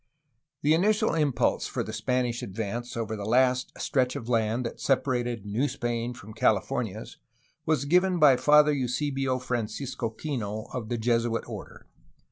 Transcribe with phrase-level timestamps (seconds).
[0.63, 5.45] The initial impulse for the Spanish advance over the last stretch of land that separated
[5.45, 7.17] New Spain from the Califor nias
[7.67, 11.85] was given by Father Eusebio Francisco Kino of the Jesuit order.